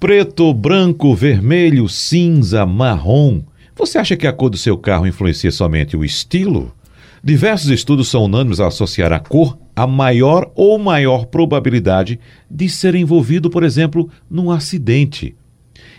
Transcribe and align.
Preto, 0.00 0.54
branco, 0.54 1.14
vermelho, 1.14 1.86
cinza, 1.86 2.64
marrom. 2.64 3.42
Você 3.76 3.98
acha 3.98 4.16
que 4.16 4.26
a 4.26 4.32
cor 4.32 4.48
do 4.48 4.56
seu 4.56 4.78
carro 4.78 5.06
influencia 5.06 5.52
somente 5.52 5.94
o 5.94 6.02
estilo? 6.02 6.74
Diversos 7.22 7.68
estudos 7.68 8.08
são 8.08 8.24
unânimes 8.24 8.60
a 8.60 8.68
associar 8.68 9.12
a 9.12 9.20
cor 9.20 9.58
a 9.76 9.86
maior 9.86 10.50
ou 10.54 10.78
maior 10.78 11.26
probabilidade 11.26 12.18
de 12.50 12.66
ser 12.66 12.94
envolvido, 12.94 13.50
por 13.50 13.62
exemplo, 13.62 14.08
num 14.30 14.50
acidente. 14.50 15.36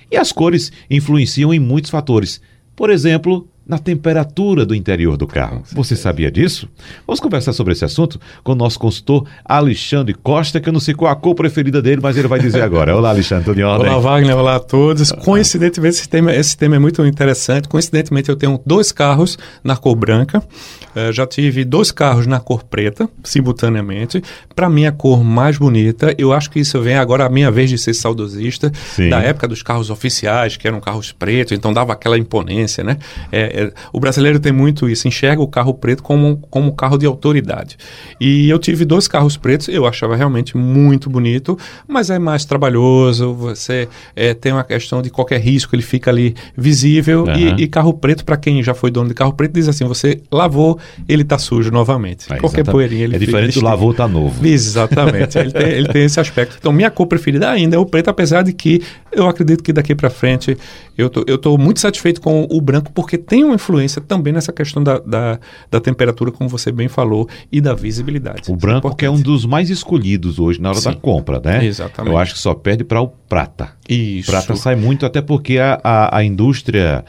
E 0.09 0.17
as 0.17 0.31
cores 0.31 0.71
influenciam 0.89 1.53
em 1.53 1.59
muitos 1.59 1.91
fatores. 1.91 2.41
Por 2.75 2.89
exemplo, 2.89 3.47
na 3.65 3.77
temperatura 3.77 4.65
do 4.65 4.73
interior 4.73 5.15
do 5.15 5.27
carro. 5.27 5.63
Você 5.71 5.95
sabia 5.95 6.31
disso? 6.31 6.67
Vamos 7.05 7.19
conversar 7.19 7.53
sobre 7.53 7.73
esse 7.73 7.85
assunto 7.85 8.19
com 8.43 8.53
o 8.53 8.55
nosso 8.55 8.79
consultor 8.79 9.25
Alexandre 9.45 10.13
Costa, 10.13 10.59
que 10.59 10.67
eu 10.67 10.73
não 10.73 10.79
sei 10.79 10.93
qual 10.93 11.11
a 11.11 11.15
cor 11.15 11.35
preferida 11.35 11.81
dele, 11.81 12.01
mas 12.01 12.17
ele 12.17 12.27
vai 12.27 12.39
dizer 12.39 12.61
agora. 12.61 12.95
Olá, 12.95 13.09
Alexandre, 13.09 13.45
tudo 13.45 13.59
em 13.59 13.63
ordem? 13.63 13.89
Olá, 13.89 13.99
Wagner, 13.99 14.35
olá 14.35 14.55
a 14.55 14.59
todos. 14.59 15.11
Coincidentemente, 15.11 15.97
esse 15.97 16.09
tema, 16.09 16.33
esse 16.33 16.57
tema 16.57 16.75
é 16.75 16.79
muito 16.79 17.05
interessante. 17.05 17.69
Coincidentemente, 17.69 18.29
eu 18.29 18.35
tenho 18.35 18.59
dois 18.65 18.91
carros 18.91 19.37
na 19.63 19.77
cor 19.77 19.95
branca. 19.95 20.39
Uh, 20.39 21.11
já 21.13 21.25
tive 21.25 21.63
dois 21.63 21.91
carros 21.91 22.27
na 22.27 22.39
cor 22.39 22.63
preta, 22.63 23.07
simultaneamente. 23.23 24.21
Para 24.53 24.69
mim, 24.69 24.85
a 24.85 24.91
cor 24.91 25.23
mais 25.23 25.57
bonita, 25.57 26.13
eu 26.17 26.33
acho 26.33 26.49
que 26.49 26.59
isso 26.59 26.81
vem 26.81 26.95
agora 26.95 27.25
a 27.25 27.29
minha 27.29 27.49
vez 27.49 27.69
de 27.69 27.77
ser 27.77 27.93
saudosista, 27.93 28.71
Sim. 28.93 29.09
da 29.09 29.21
época 29.21 29.47
dos 29.47 29.63
carros 29.63 29.89
oficiais, 29.89 30.57
que 30.57 30.67
eram 30.67 30.81
carros 30.81 31.11
pretos, 31.11 31.53
então 31.53 31.71
dava 31.71 31.93
aquela 31.93 32.17
imponência, 32.17 32.83
né? 32.83 32.97
É, 33.31 33.50
é, 33.53 33.73
o 33.91 33.99
brasileiro 33.99 34.39
tem 34.39 34.51
muito 34.51 34.89
isso, 34.89 35.07
enxerga 35.07 35.41
o 35.41 35.47
carro 35.47 35.73
preto 35.73 36.03
como, 36.03 36.37
como 36.49 36.69
um 36.69 36.75
carro 36.75 36.97
de 36.97 37.05
autoridade. 37.05 37.77
E 38.19 38.49
eu 38.49 38.59
tive 38.59 38.85
dois 38.85 39.07
carros 39.07 39.37
pretos, 39.37 39.67
eu 39.67 39.85
achava 39.85 40.15
realmente 40.15 40.57
muito 40.57 41.09
bonito, 41.09 41.57
mas 41.87 42.09
é 42.09 42.19
mais 42.19 42.45
trabalhoso, 42.45 43.33
você 43.33 43.87
é, 44.15 44.33
tem 44.33 44.51
uma 44.51 44.63
questão 44.63 45.01
de 45.01 45.09
qualquer 45.09 45.39
risco, 45.39 45.75
ele 45.75 45.81
fica 45.81 46.11
ali 46.11 46.35
visível. 46.55 47.23
Uhum. 47.23 47.35
E, 47.35 47.63
e, 47.63 47.67
carro 47.67 47.93
preto, 47.93 48.23
para 48.25 48.37
quem 48.37 48.61
já 48.63 48.73
foi 48.73 48.91
dono 48.91 49.09
de 49.09 49.13
carro 49.13 49.33
preto, 49.33 49.53
diz 49.53 49.67
assim: 49.67 49.85
você 49.85 50.21
lavou, 50.31 50.79
ele 51.07 51.23
está 51.23 51.37
sujo 51.37 51.71
novamente. 51.71 52.31
É, 52.31 52.37
qualquer 52.37 52.65
poeirinha 52.65 53.03
ele 53.03 53.15
É 53.15 53.19
diferente 53.19 53.59
do 53.59 53.65
lavou, 53.65 53.91
está 53.91 54.07
novo. 54.07 54.45
Exatamente, 54.45 55.37
ele, 55.37 55.51
tem, 55.51 55.69
ele 55.69 55.87
tem 55.87 56.03
esse 56.05 56.19
aspecto. 56.19 56.57
Então, 56.59 56.71
minha 56.71 56.89
cor 56.89 57.07
preferida 57.07 57.49
ainda 57.49 57.75
é 57.75 57.79
o 57.79 57.85
preto, 57.85 58.09
apesar 58.09 58.43
de 58.43 58.53
que 58.53 58.81
eu 59.11 59.27
acredito 59.27 59.63
que 59.63 59.73
daqui 59.73 59.93
para 59.93 60.09
frente 60.09 60.57
eu 60.97 61.09
tô, 61.09 61.23
eu 61.27 61.37
tô 61.37 61.57
muito 61.57 61.79
satisfeito 61.79 62.21
com 62.21 62.47
o 62.49 62.61
branco, 62.61 62.91
porque 62.93 63.17
tem 63.17 63.40
uma 63.43 63.55
influência 63.55 64.01
também 64.01 64.33
nessa 64.33 64.51
questão 64.51 64.83
da, 64.83 64.99
da, 64.99 65.39
da 65.69 65.79
temperatura, 65.79 66.31
como 66.31 66.49
você 66.49 66.71
bem 66.71 66.87
falou, 66.87 67.27
e 67.51 67.61
da 67.61 67.73
visibilidade. 67.73 68.41
O 68.41 68.41
Isso 68.41 68.55
branco 68.55 68.87
é 68.87 68.95
que 68.95 69.05
é 69.05 69.09
um 69.09 69.21
dos 69.21 69.45
mais 69.45 69.69
escolhidos 69.69 70.39
hoje 70.39 70.61
na 70.61 70.69
hora 70.69 70.79
Sim. 70.79 70.89
da 70.89 70.95
compra, 70.95 71.41
né? 71.43 71.65
Exatamente. 71.65 72.13
Eu 72.13 72.17
acho 72.17 72.33
que 72.33 72.39
só 72.39 72.53
perde 72.53 72.83
para 72.83 73.01
o 73.01 73.07
prata. 73.07 73.69
Isso. 73.87 74.31
Prata 74.31 74.55
sai 74.55 74.75
muito, 74.75 75.05
até 75.05 75.21
porque 75.21 75.57
a, 75.57 75.79
a, 75.83 76.17
a 76.17 76.23
indústria 76.23 77.03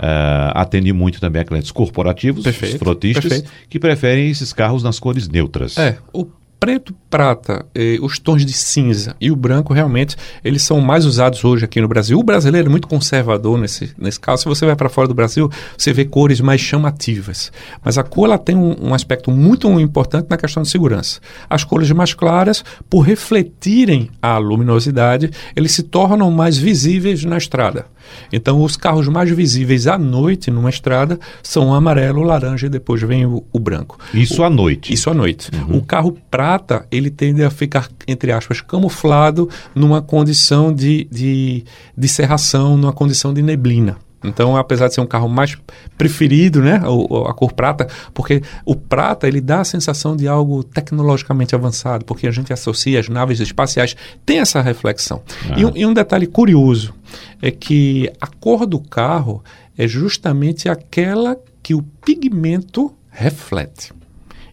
Uh, 0.00 0.54
atende 0.54 0.92
muito 0.92 1.20
também 1.20 1.42
a 1.42 1.44
clientes 1.44 1.72
corporativos, 1.72 2.44
perfeito, 2.44 2.74
os 2.74 2.78
frotistas, 2.78 3.24
perfeito. 3.24 3.50
que 3.68 3.80
preferem 3.80 4.30
esses 4.30 4.52
carros 4.52 4.80
nas 4.80 5.00
cores 5.00 5.26
neutras. 5.26 5.76
É, 5.76 5.98
o 6.12 6.24
preto, 6.58 6.94
prata, 7.08 7.64
eh, 7.74 7.98
os 8.02 8.18
tons 8.18 8.44
de 8.44 8.52
cinza 8.52 9.14
e 9.20 9.30
o 9.30 9.36
branco 9.36 9.72
realmente 9.72 10.16
eles 10.44 10.62
são 10.62 10.80
mais 10.80 11.04
usados 11.04 11.44
hoje 11.44 11.64
aqui 11.64 11.80
no 11.80 11.88
Brasil. 11.88 12.18
O 12.18 12.22
brasileiro 12.22 12.68
é 12.68 12.70
muito 12.70 12.88
conservador 12.88 13.58
nesse, 13.58 13.94
nesse 13.96 14.18
caso. 14.18 14.42
Se 14.42 14.48
você 14.48 14.66
vai 14.66 14.74
para 14.74 14.88
fora 14.88 15.08
do 15.08 15.14
Brasil, 15.14 15.50
você 15.76 15.92
vê 15.92 16.04
cores 16.04 16.40
mais 16.40 16.60
chamativas. 16.60 17.52
Mas 17.82 17.96
a 17.96 18.02
cor 18.02 18.26
ela 18.26 18.38
tem 18.38 18.56
um, 18.56 18.88
um, 18.88 18.94
aspecto 18.94 19.30
muito 19.30 19.68
importante 19.80 20.26
na 20.28 20.36
questão 20.36 20.62
de 20.62 20.68
segurança. 20.68 21.20
As 21.48 21.64
cores 21.64 21.90
mais 21.92 22.12
claras, 22.12 22.64
por 22.90 23.00
refletirem 23.00 24.10
a 24.20 24.36
luminosidade, 24.38 25.30
eles 25.54 25.72
se 25.72 25.84
tornam 25.84 26.30
mais 26.30 26.58
visíveis 26.58 27.24
na 27.24 27.38
estrada. 27.38 27.86
Então, 28.32 28.62
os 28.62 28.76
carros 28.76 29.08
mais 29.08 29.30
visíveis 29.30 29.86
à 29.86 29.98
noite 29.98 30.50
numa 30.50 30.70
estrada 30.70 31.18
são 31.42 31.70
o 31.70 31.74
amarelo, 31.74 32.20
o 32.20 32.24
laranja 32.24 32.66
e 32.66 32.70
depois 32.70 33.02
vem 33.02 33.26
o, 33.26 33.44
o 33.52 33.58
branco. 33.58 33.98
Isso 34.12 34.42
o, 34.42 34.44
à 34.44 34.50
noite? 34.50 34.92
Isso 34.92 35.10
à 35.10 35.14
noite. 35.14 35.50
Uhum. 35.52 35.78
O 35.78 35.82
carro 35.82 36.16
prata, 36.30 36.86
ele 36.90 37.10
tende 37.10 37.42
a 37.42 37.50
ficar, 37.50 37.88
entre 38.06 38.32
aspas, 38.32 38.60
camuflado 38.60 39.48
numa 39.74 40.02
condição 40.02 40.72
de, 40.72 41.06
de, 41.10 41.64
de 41.96 42.08
serração, 42.08 42.76
numa 42.76 42.92
condição 42.92 43.32
de 43.32 43.42
neblina. 43.42 43.96
Então, 44.22 44.56
apesar 44.56 44.88
de 44.88 44.94
ser 44.94 45.00
um 45.00 45.06
carro 45.06 45.28
mais 45.28 45.56
preferido, 45.96 46.60
né, 46.60 46.80
a 47.26 47.32
cor 47.32 47.52
prata, 47.52 47.86
porque 48.12 48.42
o 48.64 48.74
prata 48.74 49.28
ele 49.28 49.40
dá 49.40 49.60
a 49.60 49.64
sensação 49.64 50.16
de 50.16 50.26
algo 50.26 50.64
tecnologicamente 50.64 51.54
avançado, 51.54 52.04
porque 52.04 52.26
a 52.26 52.30
gente 52.30 52.52
associa 52.52 52.98
as 52.98 53.08
naves 53.08 53.38
espaciais, 53.38 53.94
tem 54.26 54.40
essa 54.40 54.60
reflexão. 54.60 55.22
Ah. 55.50 55.54
E, 55.56 55.80
e 55.80 55.86
um 55.86 55.94
detalhe 55.94 56.26
curioso 56.26 56.94
é 57.40 57.50
que 57.50 58.10
a 58.20 58.26
cor 58.26 58.66
do 58.66 58.80
carro 58.80 59.42
é 59.76 59.86
justamente 59.86 60.68
aquela 60.68 61.36
que 61.62 61.74
o 61.74 61.82
pigmento 62.04 62.92
reflete. 63.10 63.92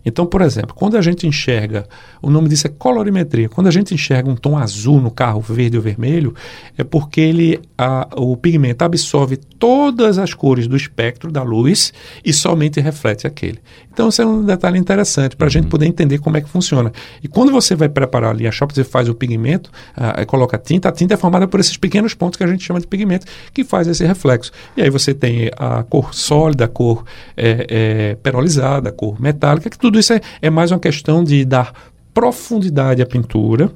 Então, 0.06 0.26
por 0.26 0.42
exemplo, 0.42 0.76
quando 0.76 0.96
a 0.98 1.02
gente 1.02 1.26
enxerga, 1.26 1.88
o 2.22 2.30
nome 2.30 2.48
disso 2.48 2.68
é 2.68 2.70
colorimetria, 2.70 3.50
quando 3.50 3.68
a 3.68 3.72
gente 3.72 3.94
enxerga 3.94 4.30
um 4.30 4.36
tom 4.36 4.58
azul 4.58 5.02
no 5.02 5.10
carro, 5.10 5.42
verde 5.42 5.78
ou 5.78 5.84
vermelho, 5.84 6.36
é 6.78 6.84
porque 6.84 7.20
ele, 7.20 7.60
a, 7.78 8.08
o 8.16 8.38
pigmento 8.38 8.84
absorve 8.84 9.38
todas 9.38 10.18
as 10.18 10.34
cores 10.34 10.68
do 10.68 10.76
espectro 10.76 11.32
da 11.32 11.42
luz 11.42 11.92
e 12.24 12.32
somente 12.32 12.80
reflete 12.80 13.26
aquele. 13.26 13.60
Então, 13.92 14.10
isso 14.10 14.22
é 14.22 14.26
um 14.26 14.44
detalhe 14.44 14.78
interessante 14.78 15.36
para 15.36 15.46
a 15.46 15.48
uhum. 15.48 15.52
gente 15.52 15.68
poder 15.68 15.86
entender 15.86 16.18
como 16.20 16.36
é 16.36 16.42
que 16.42 16.50
funciona. 16.50 16.92
E 17.24 17.28
quando 17.28 17.52
você 17.52 17.76
vai 17.76 17.88
preparar 17.88 18.32
ali 18.32 18.46
a 18.46 18.52
chapa, 18.52 18.74
você 18.74 18.84
faz 18.84 19.08
o 19.08 19.16
pigmento, 19.16 19.72
a, 19.96 20.26
coloca 20.26 20.58
a 20.58 20.60
tinta, 20.60 20.90
a 20.90 20.92
tinta 20.92 21.14
é 21.14 21.18
formada 21.18 21.48
por 21.48 21.60
esses 21.60 21.78
pequenos 21.78 22.14
pontos 22.14 22.38
que 22.38 22.44
a 22.44 22.48
gente 22.48 22.64
chama 22.64 22.80
de 22.80 22.88
pigmento, 22.88 23.26
que 23.54 23.64
faz 23.64 23.88
esse 23.88 24.06
reflexo. 24.06 24.52
E 24.76 24.82
aí 24.82 24.90
você 24.90 25.14
tem 25.14 25.50
a 25.58 25.84
cor 25.84 26.14
sólida, 26.14 26.66
a 26.66 26.68
cor 26.68 27.06
é, 27.38 27.68
é, 27.70 28.16
perolizada, 28.16 28.90
a 28.90 28.92
cor 28.92 29.20
metálica, 29.20 29.70
que 29.70 29.80
tudo 29.80 29.95
tudo 29.96 30.00
isso 30.00 30.14
é, 30.14 30.22
é 30.42 30.50
mais 30.50 30.72
uma 30.72 30.80
questão 30.80 31.24
de 31.24 31.46
dar 31.46 31.74
profundidade 32.14 33.02
à 33.02 33.06
pintura, 33.06 33.72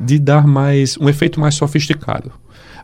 de 0.00 0.18
dar 0.18 0.46
mais 0.46 0.96
um 0.98 1.08
efeito 1.08 1.38
mais 1.38 1.54
sofisticado. 1.56 2.32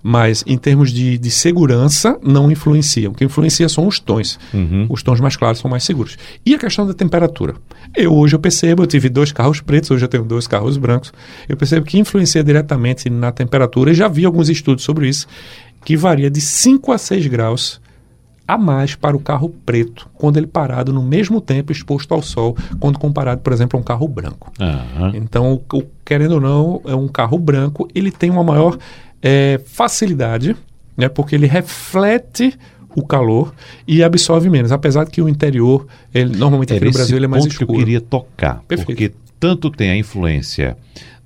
Mas 0.03 0.45
em 0.47 0.59
termos 0.59 0.93
de, 0.93 1.17
de 1.17 1.31
segurança, 1.31 2.19
não 2.23 2.51
influencia. 2.51 3.09
O 3.09 3.15
que 3.15 3.25
influencia 3.25 3.71
são 3.71 3.87
os 3.87 3.99
tons. 3.99 4.39
Uhum. 4.53 4.87
Os 4.91 5.03
tons 5.03 5.19
mais 5.19 5.35
claros 5.35 5.61
são 5.61 5.71
mais 5.71 5.83
seguros. 5.83 6.19
E 6.45 6.55
a 6.55 6.59
questão 6.59 6.87
da 6.87 6.93
temperatura. 6.93 7.55
Eu 7.97 8.13
hoje 8.13 8.37
eu 8.37 8.39
percebo, 8.39 8.83
eu 8.83 8.87
tive 8.87 9.09
dois 9.09 9.33
carros 9.33 9.63
pretos, 9.63 9.91
hoje 9.91 10.05
eu 10.05 10.09
tenho 10.09 10.25
dois 10.25 10.47
carros 10.47 10.77
brancos. 10.77 11.11
Eu 11.49 11.57
percebo 11.57 11.87
que 11.87 11.99
influencia 11.99 12.45
diretamente 12.45 13.09
na 13.09 13.33
temperatura. 13.33 13.93
E 13.93 13.95
já 13.95 14.09
vi 14.09 14.27
alguns 14.27 14.51
estudos 14.51 14.85
sobre 14.85 15.09
isso, 15.09 15.27
que 15.87 15.97
varia 15.97 16.31
de 16.31 16.43
5 16.43 16.93
a 16.93 16.99
6 16.99 17.27
graus 17.29 17.81
a 18.47 18.59
mais 18.59 18.95
para 18.95 19.17
o 19.17 19.21
carro 19.21 19.49
preto, 19.65 20.09
quando 20.15 20.37
ele 20.37 20.47
parado 20.47 20.93
no 20.93 21.03
mesmo 21.03 21.41
tempo 21.41 21.73
exposto 21.73 22.13
ao 22.13 22.23
sol, 22.23 22.57
quando 22.79 22.99
comparado, 22.99 23.41
por 23.41 23.53
exemplo, 23.53 23.79
a 23.79 23.81
um 23.81 23.85
carro 23.85 24.07
branco. 24.07 24.53
Uhum. 24.61 25.13
Então, 25.15 25.61
o, 25.73 25.83
querendo 26.05 26.33
ou 26.33 26.41
não, 26.41 26.83
é 26.85 26.95
um 26.95 27.09
carro 27.09 27.39
branco, 27.39 27.89
ele 27.95 28.11
tem 28.11 28.31
uma 28.31 28.45
maior 28.45 28.77
é, 29.23 29.61
facilidade, 29.65 30.55
né, 30.97 31.09
porque 31.09 31.35
ele 31.35 31.47
reflete 31.47 32.57
o 32.95 33.05
calor 33.05 33.53
e 33.89 34.03
absorve 34.03 34.49
menos, 34.49 34.71
apesar 34.71 35.05
de 35.05 35.11
que 35.11 35.21
o 35.21 35.29
interior, 35.29 35.87
ele, 36.13 36.37
normalmente 36.37 36.73
aqui 36.75 36.85
no 36.85 36.93
Brasil, 36.93 37.17
ele 37.17 37.25
é 37.25 37.29
mais 37.29 37.45
escuro. 37.45 37.67
que 37.67 37.73
eu 37.73 37.79
queria 37.79 38.01
tocar, 38.01 38.63
Perfeito. 38.69 38.87
porque 38.87 39.13
tanto 39.41 39.71
tem 39.71 39.91
a 39.91 39.97
influência 39.97 40.77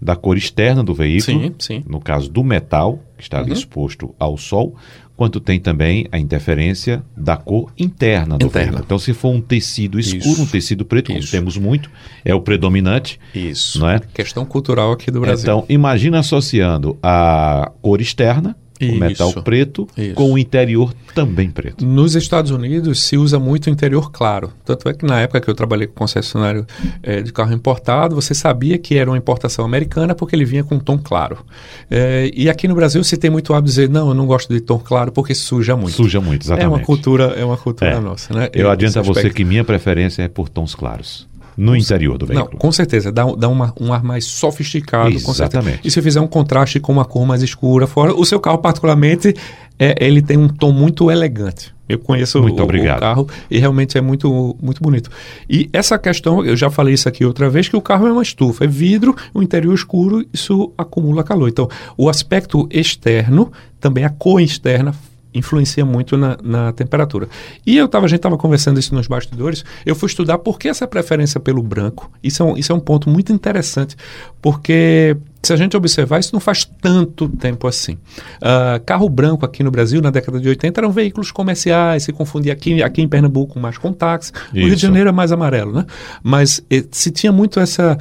da 0.01 0.17
cor 0.17 0.37
externa 0.37 0.83
do 0.83 0.95
veículo, 0.95 1.41
sim, 1.41 1.55
sim. 1.59 1.85
no 1.87 2.01
caso 2.01 2.31
do 2.31 2.43
metal, 2.43 3.01
que 3.17 3.25
está 3.25 3.43
uhum. 3.43 3.53
exposto 3.53 4.15
ao 4.19 4.37
sol, 4.37 4.77
quanto 5.19 5.41
tem 5.41 5.59
também 5.59 6.07
a 6.13 6.19
interferência 6.19 7.03
da 7.17 7.37
cor 7.37 7.73
interna 7.77 8.39
do 8.39 8.47
interna. 8.47 8.81
Então, 8.85 9.01
se 9.01 9.13
for 9.13 9.31
um 9.31 9.41
tecido 9.41 9.99
escuro, 9.99 10.35
Isso. 10.35 10.43
um 10.43 10.47
tecido 10.47 10.85
preto, 10.85 11.09
como 11.13 11.27
temos 11.27 11.57
muito, 11.57 11.91
é 12.25 12.33
o 12.33 12.41
predominante. 12.41 13.19
Isso. 13.35 13.81
Não 13.81 13.91
é? 13.91 13.99
Questão 14.15 14.45
cultural 14.47 14.93
aqui 14.93 15.11
do 15.11 15.21
Brasil. 15.21 15.43
Então, 15.43 15.65
imagina 15.69 16.21
associando 16.21 16.97
a 17.03 17.73
cor 17.83 18.01
externa 18.01 18.57
isso, 18.81 18.95
o 18.95 18.99
metal 18.99 19.33
preto 19.43 19.89
isso. 19.97 20.15
com 20.15 20.33
o 20.33 20.39
interior 20.39 20.95
também 21.15 21.51
preto. 21.51 21.85
Nos 21.85 22.15
Estados 22.15 22.51
Unidos 22.51 23.03
se 23.03 23.17
usa 23.17 23.39
muito 23.39 23.67
o 23.67 23.71
interior 23.71 24.11
claro. 24.11 24.53
Tanto 24.65 24.89
é 24.89 24.95
que 24.95 25.05
na 25.05 25.21
época 25.21 25.41
que 25.41 25.51
eu 25.51 25.55
trabalhei 25.55 25.87
com 25.87 25.95
concessionário 25.95 26.67
é, 27.03 27.21
de 27.23 27.33
carro 27.33 27.53
importado, 27.53 28.15
você 28.15 28.35
sabia 28.35 28.79
que 28.79 28.97
era 28.97 29.11
uma 29.11 29.19
importação 29.19 29.65
americana 29.65 30.15
porque 30.15 30.35
ele 30.35 30.45
vinha 30.45 30.65
com 30.65 30.77
um 30.77 30.79
tom 30.79 30.99
claro. 30.99 31.45
É, 31.91 32.31
e 32.35 32.49
aqui 32.49 32.69
no 32.69 32.75
Brasil 32.75 33.03
se 33.03 33.17
tem 33.17 33.31
muito 33.31 33.53
hábito 33.53 33.67
de 33.67 33.71
dizer, 33.71 33.89
não, 33.89 34.09
eu 34.09 34.15
não 34.15 34.27
gosto 34.27 34.53
de 34.53 34.61
tom 34.61 34.79
claro 34.79 35.13
porque 35.13 35.35
suja 35.35 35.77
muito. 35.77 35.93
Suja 35.93 36.21
muito, 36.21 36.43
exatamente. 36.43 36.65
É 36.65 36.69
uma 36.69 36.81
cultura, 36.81 37.25
é 37.37 37.45
uma 37.45 37.57
cultura 37.57 37.91
é. 37.91 38.01
nossa. 38.01 38.33
Né? 38.33 38.49
Eu 38.53 38.71
adianto 38.71 38.99
a 38.99 39.03
você 39.03 39.31
que 39.31 39.45
minha 39.45 39.65
preferência 39.65 40.23
é 40.23 40.29
por 40.29 40.49
tons 40.49 40.75
claros. 40.75 41.28
No 41.59 41.75
interior 41.75 42.17
do 42.17 42.25
veículo. 42.25 42.51
Não, 42.53 42.59
com 42.59 42.71
certeza, 42.71 43.11
dá, 43.11 43.25
dá 43.37 43.49
uma, 43.49 43.75
um 43.81 43.93
ar 43.93 44.05
mais 44.05 44.25
sofisticado, 44.27 45.11
com 45.21 45.35
certeza. 45.35 45.59
Exatamente. 45.59 45.81
E 45.83 45.91
se 45.91 46.01
fizer 46.01 46.21
um 46.21 46.29
contraste 46.29 46.79
com 46.79 46.93
uma 46.93 47.05
cor 47.05 47.27
mais 47.27 47.43
escura 47.43 47.85
fora, 47.89 48.15
o 48.15 48.25
seu 48.25 48.39
carro 48.39 48.59
particularmente, 48.59 49.35
é, 49.77 49.97
ele 50.01 50.23
tem 50.23 50.37
um 50.37 50.47
tom 50.47 50.71
muito 50.71 51.11
elegante. 51.11 51.75
Eu 51.89 51.99
conheço 51.99 52.41
Muito 52.43 52.61
o, 52.61 52.63
obrigado. 52.63 52.99
o 52.99 53.01
carro 53.01 53.29
e 53.51 53.59
realmente 53.59 53.97
é 53.97 54.01
muito, 54.01 54.55
muito 54.63 54.81
bonito. 54.83 55.11
E 55.49 55.71
essa 55.73 55.99
questão, 55.99 56.45
eu 56.45 56.55
já 56.55 56.69
falei 56.69 56.93
isso 56.95 57.09
aqui 57.09 57.25
outra 57.25 57.49
vez, 57.49 57.67
que 57.67 57.77
o 57.77 57.81
carro 57.81 58.07
é 58.07 58.13
uma 58.13 58.23
estufa, 58.23 58.65
é 58.65 58.67
vidro, 58.69 59.17
o 59.33 59.43
interior 59.43 59.75
escuro, 59.75 60.25
isso 60.33 60.71
acumula 60.77 61.25
calor. 61.25 61.49
Então, 61.49 61.67
o 61.97 62.09
aspecto 62.09 62.69
externo, 62.71 63.51
também 63.81 64.05
a 64.05 64.11
cor 64.11 64.41
externa, 64.41 64.95
influencia 65.39 65.85
muito 65.85 66.17
na, 66.17 66.37
na 66.43 66.73
temperatura. 66.73 67.29
E 67.67 67.77
eu 67.77 67.89
tava, 67.89 68.07
a 68.07 68.09
gente 68.09 68.19
estava 68.19 68.37
conversando 68.37 68.79
isso 68.79 68.95
nos 68.95 69.07
bastidores, 69.07 69.65
eu 69.85 69.95
fui 69.95 70.09
estudar 70.09 70.39
por 70.39 70.59
que 70.59 70.69
essa 70.69 70.87
preferência 70.87 71.41
pelo 71.41 71.63
branco. 71.63 72.11
Isso 72.23 72.43
é 72.43 72.47
um, 72.47 72.57
isso 72.57 72.73
é 72.73 72.75
um 72.75 72.81
ponto 72.81 73.09
muito 73.09 73.33
interessante, 73.33 73.97
porque 74.43 75.17
se 75.43 75.53
a 75.53 75.57
gente 75.57 75.77
observar, 75.77 76.19
isso 76.19 76.35
não 76.35 76.41
faz 76.41 76.65
tanto 76.65 77.29
tempo 77.29 77.67
assim. 77.67 77.97
Ah, 78.43 78.81
carro 78.85 79.09
branco 79.09 79.47
aqui 79.47 79.63
no 79.63 79.71
Brasil, 79.71 80.01
na 80.03 80.11
década 80.11 80.41
de 80.41 80.49
80, 80.49 80.81
eram 80.81 80.91
veículos 80.91 81.31
comerciais, 81.31 82.03
se 82.03 82.13
confundia 82.13 82.53
aqui, 82.53 82.83
aqui 82.83 83.03
em 83.03 83.09
Pernambuco 83.09 83.59
mais 83.59 83.79
com 83.79 83.93
táxi, 83.93 84.33
no 84.53 84.67
Rio 84.67 84.77
de 84.77 84.83
Janeiro 84.83 85.09
é 85.09 85.13
mais 85.13 85.33
amarelo, 85.33 85.73
né? 85.73 85.87
Mas 86.23 86.61
eh, 86.71 86.85
se 86.91 87.11
tinha 87.11 87.33
muito 87.33 87.61
essa, 87.61 87.97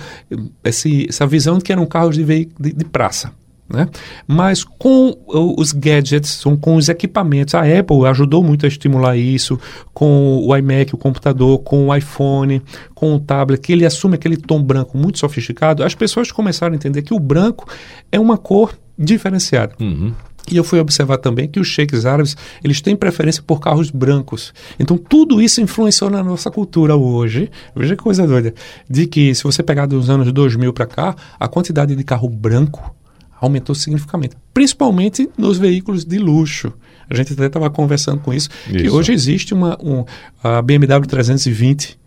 essa 0.64 1.28
visão 1.28 1.58
de 1.58 1.64
que 1.64 1.72
eram 1.72 1.86
carros 1.86 2.16
de, 2.16 2.24
de, 2.26 2.74
de 2.74 2.86
praça. 2.86 3.32
Né? 3.70 3.88
Mas 4.26 4.64
com 4.64 5.14
os 5.58 5.74
gadgets, 5.74 6.42
com- 6.44 6.56
com 6.56 6.76
os 6.78 6.88
equipamentos, 6.88 7.54
a 7.54 7.62
Apple 7.62 8.06
ajudou 8.06 8.42
muito 8.42 8.66
a 8.66 8.70
estimular 8.70 9.18
isso, 9.18 9.60
com 9.94 10.38
o 10.46 10.56
iMac, 10.56 10.96
o 10.96 10.98
computador, 10.98 11.60
com 11.60 11.88
o 11.88 11.96
iPhone, 11.96 12.62
com 12.96 13.16
o 13.16 13.20
tablet, 13.20 13.62
que 13.62 13.74
ele 13.74 13.86
assume 13.86 14.16
aquele 14.16 14.38
tom 14.38 14.64
branco 14.64 14.98
muito 14.98 15.20
sofisticado, 15.20 15.84
as 15.84 15.94
pessoas 15.94 16.32
começaram 16.32 16.74
a 16.74 16.76
entender 16.78 17.02
que 17.02 17.14
o 17.14 17.20
branco 17.20 17.68
é 18.12 18.18
uma 18.20 18.38
cor 18.38 18.74
diferenciada. 18.98 19.74
Uhum. 19.82 20.14
E 20.50 20.56
eu 20.56 20.64
fui 20.64 20.80
observar 20.80 21.18
também 21.18 21.46
que 21.50 21.60
os 21.60 21.68
sheiks 21.68 22.06
árabes, 22.06 22.38
eles 22.64 22.80
têm 22.80 22.96
preferência 22.96 23.44
por 23.46 23.60
carros 23.60 23.92
brancos. 23.92 24.54
Então 24.80 24.98
tudo 24.98 25.42
isso 25.42 25.60
influenciou 25.60 26.10
na 26.10 26.24
nossa 26.24 26.50
cultura 26.50 26.96
hoje. 26.96 27.52
Veja 27.76 27.98
que 27.98 28.02
coisa 28.02 28.26
doida. 28.26 28.54
De 28.90 29.08
que 29.08 29.36
se 29.36 29.44
você 29.44 29.62
pegar 29.62 29.88
dos 29.88 30.10
anos 30.10 30.32
2000 30.32 30.72
para 30.72 30.86
cá, 30.86 31.16
a 31.38 31.50
quantidade 31.50 31.94
de 31.94 32.02
carro 32.06 32.30
branco 32.30 32.96
aumentou 33.40 33.76
significativamente, 33.76 34.36
principalmente 34.54 35.30
nos 35.38 35.58
veículos 35.58 36.04
de 36.04 36.18
luxo. 36.18 36.74
A 37.10 37.16
gente 37.16 37.34
até 37.34 37.46
estava 37.46 37.70
conversando 37.70 38.20
com 38.20 38.34
isso, 38.34 38.50
que 38.66 38.86
Isso. 38.86 38.96
hoje 38.96 39.14
existe 39.14 39.54
uma 39.54 39.78
um, 39.82 40.04
a 40.44 40.62
BMW 40.62 41.08
320, 41.08 41.98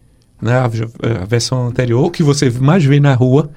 né, 0.43 0.55
a, 0.55 0.65
a 0.65 1.25
versão 1.25 1.67
anterior, 1.67 2.11
que 2.11 2.23
você 2.23 2.51
mais 2.51 2.85
vê 2.85 3.01
na 3.01 3.15
rua, 3.15 3.51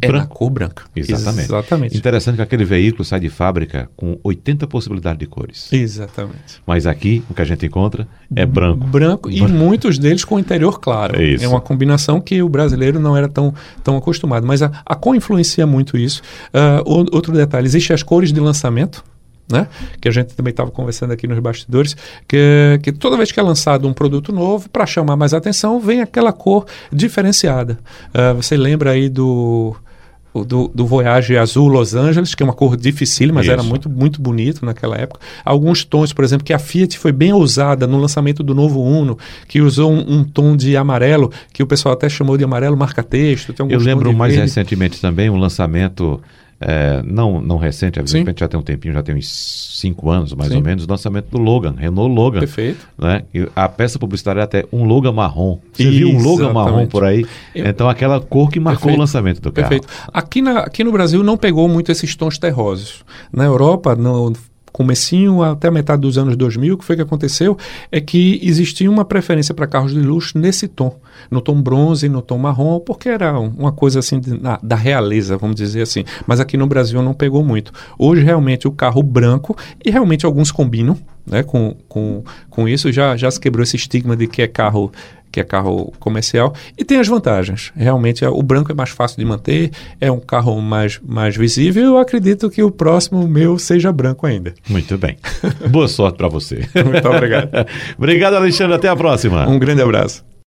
é 0.00 0.06
na 0.06 0.12
Branco. 0.18 0.34
cor 0.34 0.50
branca. 0.50 0.84
Exatamente. 0.94 1.44
Exatamente. 1.46 1.96
Interessante 1.96 2.36
que 2.36 2.42
aquele 2.42 2.64
veículo 2.64 3.04
sai 3.04 3.20
de 3.20 3.28
fábrica 3.28 3.88
com 3.96 4.18
80 4.24 4.66
possibilidades 4.66 5.18
de 5.18 5.26
cores. 5.26 5.72
Exatamente. 5.72 6.60
Mas 6.66 6.86
aqui, 6.86 7.22
o 7.30 7.34
que 7.34 7.42
a 7.42 7.44
gente 7.44 7.64
encontra 7.66 8.06
é 8.34 8.44
branco. 8.44 8.84
branco 8.86 9.30
e 9.30 9.40
muitos 9.42 9.98
deles 9.98 10.24
com 10.24 10.38
interior 10.38 10.80
claro. 10.80 11.20
É 11.20 11.24
isso. 11.24 11.48
uma 11.48 11.60
combinação 11.60 12.20
que 12.20 12.42
o 12.42 12.48
brasileiro 12.48 12.98
não 12.98 13.16
era 13.16 13.28
tão, 13.28 13.54
tão 13.82 13.96
acostumado. 13.96 14.46
Mas 14.46 14.62
a, 14.62 14.70
a 14.84 14.94
cor 14.94 15.14
influencia 15.14 15.66
muito 15.66 15.96
isso. 15.96 16.22
O- 16.84 17.14
outro 17.14 17.32
detalhe, 17.32 17.66
existem 17.66 17.94
as 17.94 18.02
cores 18.02 18.32
de 18.32 18.40
lançamento. 18.40 19.04
Né? 19.50 19.66
Que 20.00 20.08
a 20.08 20.10
gente 20.10 20.34
também 20.34 20.50
estava 20.50 20.70
conversando 20.70 21.12
aqui 21.12 21.26
nos 21.26 21.38
bastidores, 21.38 21.94
que, 22.26 22.80
que 22.82 22.92
toda 22.92 23.16
vez 23.16 23.30
que 23.30 23.38
é 23.38 23.42
lançado 23.42 23.86
um 23.86 23.92
produto 23.92 24.32
novo, 24.32 24.68
para 24.70 24.86
chamar 24.86 25.16
mais 25.16 25.34
atenção, 25.34 25.78
vem 25.78 26.00
aquela 26.00 26.32
cor 26.32 26.66
diferenciada. 26.90 27.78
Ah, 28.12 28.32
você 28.32 28.56
lembra 28.56 28.92
aí 28.92 29.08
do, 29.08 29.76
do, 30.42 30.68
do 30.74 30.86
Voyage 30.86 31.36
Azul 31.36 31.68
Los 31.68 31.94
Angeles, 31.94 32.34
que 32.34 32.42
é 32.42 32.46
uma 32.46 32.52
cor 32.52 32.76
difícil, 32.76 33.32
mas 33.32 33.46
era 33.46 33.60
Isso. 33.60 33.68
muito, 33.68 33.88
muito 33.88 34.20
bonito 34.20 34.64
naquela 34.64 34.96
época. 34.96 35.20
Alguns 35.44 35.84
tons, 35.84 36.12
por 36.12 36.24
exemplo, 36.24 36.44
que 36.44 36.52
a 36.52 36.58
Fiat 36.58 36.98
foi 36.98 37.12
bem 37.12 37.32
ousada 37.32 37.86
no 37.86 37.98
lançamento 37.98 38.42
do 38.42 38.54
novo 38.54 38.82
Uno, 38.82 39.16
que 39.46 39.60
usou 39.60 39.92
um, 39.92 40.18
um 40.18 40.24
tom 40.24 40.56
de 40.56 40.76
amarelo, 40.76 41.30
que 41.52 41.62
o 41.62 41.66
pessoal 41.66 41.92
até 41.92 42.08
chamou 42.08 42.36
de 42.36 42.42
amarelo 42.42 42.76
marca-texto. 42.76 43.54
Eu 43.68 43.78
lembro 43.78 44.12
mais 44.12 44.32
verde. 44.32 44.48
recentemente 44.48 45.00
também 45.00 45.30
um 45.30 45.36
lançamento, 45.36 46.20
é, 46.60 47.02
não, 47.04 47.40
não 47.40 47.56
recente, 47.56 47.96
Sim. 47.96 48.00
evidentemente 48.02 48.40
já 48.40 48.48
tem 48.48 48.58
um 48.58 48.62
tempinho, 48.62 48.94
já 48.94 49.02
tem 49.02 49.14
uns 49.14 49.28
cinco 49.80 50.10
anos 50.10 50.32
mais 50.34 50.50
Sim. 50.50 50.56
ou 50.58 50.62
menos, 50.62 50.84
o 50.84 50.90
lançamento 50.90 51.26
do 51.30 51.38
Logan, 51.38 51.74
Renault 51.76 52.14
Logan. 52.14 52.40
Perfeito. 52.40 52.86
Né? 52.98 53.22
E 53.34 53.48
a 53.54 53.68
peça 53.68 53.98
publicitária 53.98 54.40
é 54.40 54.44
até 54.44 54.64
um 54.72 54.84
Logan 54.84 55.12
marrom. 55.12 55.58
Você 55.72 55.90
viu 55.90 56.08
um 56.08 56.12
Logan 56.18 56.44
Exatamente. 56.44 56.54
marrom 56.54 56.86
por 56.86 57.04
aí? 57.04 57.26
Eu- 57.54 57.66
Então 57.66 57.88
aquela 57.88 58.20
cor 58.20 58.50
que 58.50 58.58
marcou 58.60 58.82
Perfeito. 58.82 58.96
o 58.96 59.00
lançamento 59.00 59.40
do 59.40 59.52
carro. 59.52 59.68
Perfeito. 59.68 59.88
Aqui, 60.12 60.40
na, 60.40 60.60
aqui 60.60 60.82
no 60.84 60.92
Brasil 60.92 61.22
não 61.22 61.36
pegou 61.36 61.68
muito 61.68 61.90
esses 61.92 62.14
tons 62.16 62.38
terrosos. 62.38 63.04
Na 63.32 63.44
Europa, 63.44 63.94
no 63.94 64.32
comecinho 64.74 65.40
até 65.40 65.68
a 65.68 65.70
metade 65.70 66.02
dos 66.02 66.18
anos 66.18 66.36
2000, 66.36 66.74
o 66.74 66.78
que 66.78 66.84
foi 66.84 66.96
que 66.96 67.02
aconteceu 67.02 67.56
é 67.92 68.00
que 68.00 68.40
existia 68.42 68.90
uma 68.90 69.04
preferência 69.04 69.54
para 69.54 69.68
carros 69.68 69.92
de 69.94 70.00
luxo 70.00 70.36
nesse 70.36 70.66
tom, 70.66 70.98
no 71.30 71.40
tom 71.40 71.62
bronze, 71.62 72.08
no 72.08 72.20
tom 72.20 72.38
marrom, 72.38 72.80
porque 72.80 73.08
era 73.08 73.38
um- 73.38 73.52
uma 73.56 73.70
coisa 73.70 74.00
assim 74.00 74.18
de- 74.18 74.36
na- 74.36 74.58
da 74.60 74.74
realeza, 74.74 75.36
vamos 75.38 75.54
dizer 75.54 75.82
assim. 75.82 76.04
Mas 76.26 76.40
aqui 76.40 76.56
no 76.56 76.66
Brasil 76.66 77.00
não 77.00 77.14
pegou 77.14 77.44
muito. 77.44 77.70
Hoje 77.96 78.22
realmente 78.24 78.66
o 78.66 78.72
carro 78.72 79.00
branco 79.00 79.56
e 79.84 79.90
realmente 79.92 80.26
alguns 80.26 80.50
combinam, 80.50 80.98
né, 81.24 81.44
com, 81.44 81.76
com, 81.88 82.24
com 82.50 82.68
isso 82.68 82.90
já 82.90 83.16
já 83.16 83.30
se 83.30 83.38
quebrou 83.38 83.62
esse 83.62 83.76
estigma 83.76 84.16
de 84.16 84.26
que 84.26 84.42
é 84.42 84.48
carro 84.48 84.90
que 85.34 85.40
é 85.40 85.44
carro 85.44 85.92
comercial, 85.98 86.54
e 86.78 86.84
tem 86.84 87.00
as 87.00 87.08
vantagens. 87.08 87.72
Realmente, 87.74 88.24
é- 88.24 88.28
o 88.28 88.40
branco 88.40 88.70
é 88.70 88.74
mais 88.74 88.90
fácil 88.90 89.16
de 89.18 89.24
manter, 89.24 89.72
é 90.00 90.08
um 90.08 90.20
carro 90.20 90.60
mais, 90.60 91.00
mais 91.04 91.36
visível. 91.36 91.82
Eu 91.82 91.98
acredito 91.98 92.48
que 92.48 92.62
o 92.62 92.70
próximo 92.70 93.26
meu 93.26 93.58
seja 93.58 93.90
branco 93.90 94.26
ainda. 94.28 94.54
Muito 94.68 94.96
bem. 94.96 95.16
Boa 95.68 95.88
sorte 95.88 96.18
para 96.18 96.28
você. 96.28 96.68
Muito 96.86 97.08
obrigado. 97.08 97.48
Obrigado, 97.98 98.34
Alexandre. 98.34 98.74
Até 98.76 98.88
a 98.88 98.94
próxima. 98.94 99.48
Um 99.48 99.58
grande 99.58 99.82
abraço. 99.82 100.33